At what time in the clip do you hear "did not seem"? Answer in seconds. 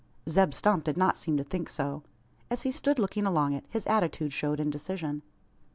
0.85-1.37